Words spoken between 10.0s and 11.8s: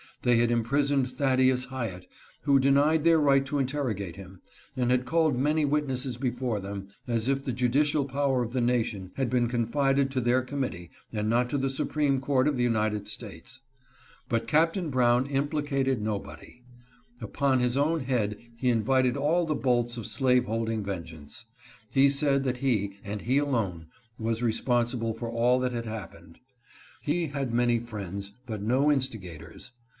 fided to their committee and not to the